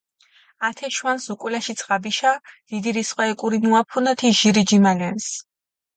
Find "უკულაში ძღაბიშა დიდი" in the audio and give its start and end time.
1.33-2.95